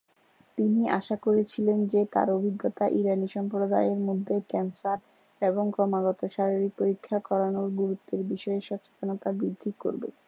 তিনি 0.57 0.81
আশা 0.99 1.15
করেছিলেন 1.25 1.79
যে 1.87 2.01
তার 2.13 2.27
অভিজ্ঞতা 2.37 2.85
ইরানি 2.99 3.27
সম্প্রদায়ের 3.35 3.99
মধ্যে 4.07 4.35
ক্যান্সার 4.49 4.97
এবং 5.41 5.63
ক্রমাগত 5.75 6.19
শারীরিক 6.35 6.73
পরীক্ষা 6.79 7.17
করানোর 7.29 7.67
গুরুত্বের 7.79 8.21
বিষয়ে 8.31 8.61
সচেতনতা 8.61 9.29
বৃদ্ধি 9.39 9.71
করবে। 9.81 10.09